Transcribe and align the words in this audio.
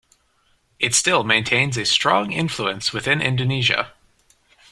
It 0.79 0.95
still 0.95 1.23
maintains 1.23 1.77
a 1.77 1.85
strong 1.85 2.31
influence 2.31 2.91
within 2.91 3.21
Indonesia. 3.21 3.93